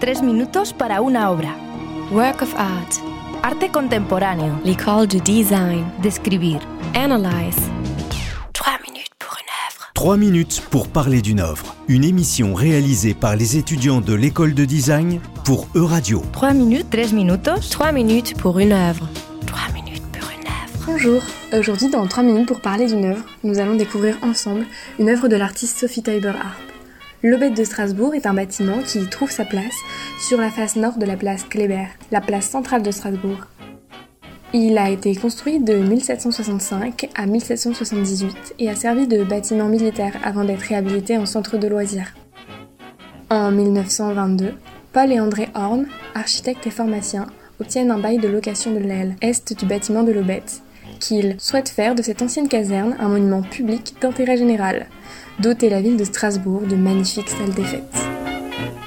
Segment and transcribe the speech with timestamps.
[0.00, 1.54] Tres minutos para una obra.
[2.10, 2.94] Work of art.
[3.42, 4.58] Arte contemporáneo.
[4.64, 5.84] L'école du design.
[6.02, 6.58] Describir.
[6.94, 7.58] Analyze.
[8.54, 9.90] Trois minutes pour une œuvre.
[9.92, 11.74] Trois minutes pour parler d'une œuvre.
[11.86, 16.22] Une émission réalisée par les étudiants de l'école de design pour Euradio.
[16.32, 17.60] Trois minutes, tres minutos.
[17.70, 19.06] Trois minutes pour une œuvre.
[19.46, 20.86] Trois minutes pour une œuvre.
[20.86, 21.22] Bonjour,
[21.52, 24.64] aujourd'hui dans 3 minutes pour parler d'une œuvre, nous allons découvrir ensemble
[24.98, 26.69] une œuvre de l'artiste Sophie Teuber Harp.
[27.22, 29.74] L'Aubette de Strasbourg est un bâtiment qui trouve sa place
[30.18, 33.46] sur la face nord de la place Kléber, la place centrale de Strasbourg.
[34.54, 40.44] Il a été construit de 1765 à 1778 et a servi de bâtiment militaire avant
[40.44, 42.14] d'être réhabilité en centre de loisirs.
[43.28, 44.54] En 1922,
[44.94, 47.26] Paul et André Horn, architectes et pharmaciens,
[47.60, 50.62] obtiennent un bail de location de l'aile est du bâtiment de l'Aubette,
[51.00, 54.86] qu'ils souhaitent faire de cette ancienne caserne un monument public d'intérêt général,
[55.40, 58.06] doter la ville de Strasbourg de magnifiques salles des fêtes.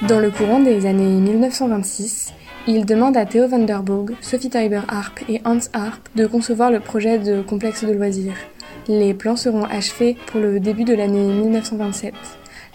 [0.07, 2.33] Dans le courant des années 1926,
[2.67, 6.71] il demande à Theo van der Burg, Sophie Teuber Harp et Hans Harp de concevoir
[6.71, 8.37] le projet de complexe de loisirs.
[8.87, 12.13] Les plans seront achevés pour le début de l'année 1927.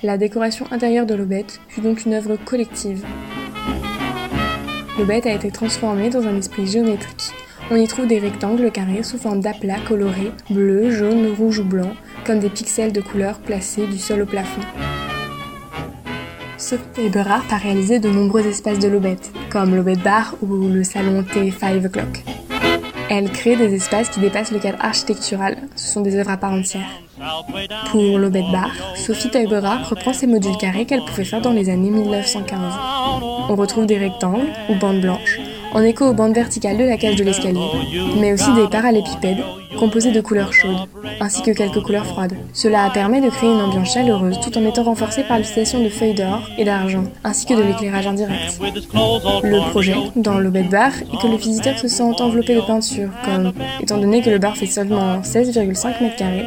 [0.02, 3.04] La décoration intérieure de l'Aubette fut donc une œuvre collective.
[4.98, 7.32] L'Aubette a été transformée dans un esprit géométrique.
[7.70, 11.92] On y trouve des rectangles carrés sous forme d'aplats colorés, bleu, jaune, rouge ou blanc,
[12.24, 14.62] comme des pixels de couleurs placés du sol au plafond.
[16.56, 21.22] Sophie Eberhardt a réalisé de nombreux espaces de l'Aubette, comme l'Aubette Bar ou le salon
[21.22, 22.24] T5 O'Clock.
[23.10, 26.52] Elle crée des espaces qui dépassent le cadre architectural, ce sont des œuvres à part
[26.52, 26.88] entière.
[27.90, 31.90] Pour l'Aubette Bar, Sophie Teuberat reprend ces modules carrés qu'elle pouvait faire dans les années
[31.90, 32.58] 1915.
[33.50, 35.38] On retrouve des rectangles ou bandes blanches,
[35.72, 37.66] en écho aux bandes verticales de la cage de l'escalier,
[38.20, 39.42] mais aussi des parallépipèdes
[39.78, 40.88] composés de couleurs chaudes,
[41.20, 42.36] ainsi que quelques couleurs froides.
[42.52, 46.14] Cela permet de créer une ambiance chaleureuse tout en étant renforcée par l'utilisation de feuilles
[46.14, 48.58] d'or et d'argent, ainsi que de l'éclairage indirect.
[48.60, 53.10] Le projet, dans le bed bar, est que le visiteur se sente enveloppé de peinture,
[53.24, 56.46] comme, étant donné que le bar fait seulement 16,5 mètres carrés,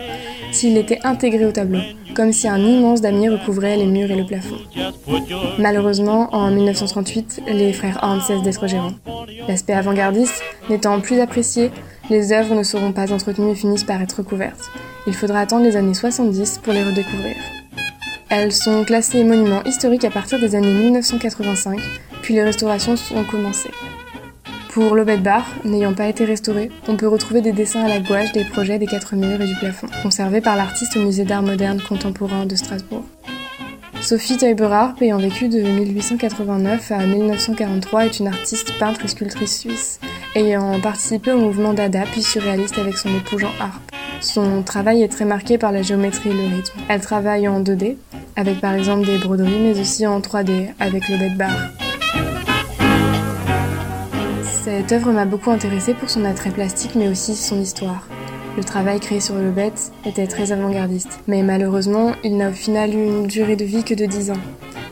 [0.52, 1.80] s'il était intégré au tableau,
[2.16, 4.58] comme si un immense damier recouvrait les murs et le plafond.
[5.58, 8.94] Malheureusement, en 1938, les frères Hans cessent d'être gérants.
[9.48, 11.72] L'aspect avant-gardiste n'étant plus apprécié,
[12.10, 14.70] les œuvres ne seront pas entretenues et finissent par être recouvertes.
[15.08, 17.36] Il faudra attendre les années 70 pour les redécouvrir.
[18.30, 21.80] Elles sont classées monuments historiques à partir des années 1985,
[22.22, 23.72] puis les restaurations sont commencées.
[24.72, 28.32] Pour l'Obet Bar, n'ayant pas été restauré, on peut retrouver des dessins à la gouache
[28.32, 31.82] des projets des quatre murs et du plafond, conservés par l'artiste au musée d'art moderne
[31.82, 33.04] contemporain de Strasbourg.
[34.00, 40.00] Sophie Teuber-Harp, ayant vécu de 1889 à 1943, est une artiste peintre et sculptrice suisse,
[40.36, 43.82] ayant participé au mouvement Dada puis surréaliste avec son époux Jean Harp.
[44.22, 46.80] Son travail est très marqué par la géométrie et le rythme.
[46.88, 47.98] Elle travaille en 2D,
[48.38, 51.58] avec par exemple des broderies, mais aussi en 3D, avec le bed bar.
[54.64, 58.08] Cette œuvre m'a beaucoup intéressée pour son attrait plastique, mais aussi son histoire.
[58.56, 62.94] Le travail créé sur le bête était très avant-gardiste, mais malheureusement, il n'a au final
[62.94, 64.42] eu une durée de vie que de 10 ans.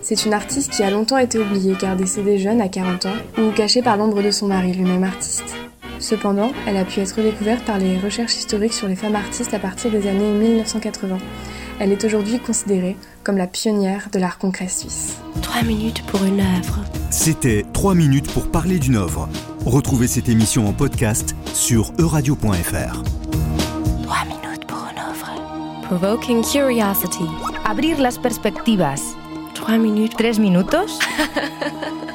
[0.02, 3.52] C'est une artiste qui a longtemps été oubliée car décédée jeune à 40 ans ou
[3.52, 5.56] cachée par l'ombre de son mari, lui-même artiste.
[6.00, 9.59] Cependant, elle a pu être redécouverte par les recherches historiques sur les femmes artistes à
[9.59, 11.19] partir des années 1980.
[11.80, 15.18] Elle est aujourd'hui considérée comme la pionnière de l'art concret suisse.
[15.41, 16.80] Trois minutes pour une œuvre.
[17.12, 19.30] C'était 3 minutes pour parler d'une œuvre.
[19.69, 23.03] Retrouvez cette émission en podcast sur euradio.fr.
[24.02, 25.84] Trois minutes pour une œuvre.
[25.84, 27.25] Provoking curiosity.
[27.66, 29.00] Abrir las perspectivas.
[29.53, 30.16] Trois minutes.
[30.18, 30.97] Tres minutos?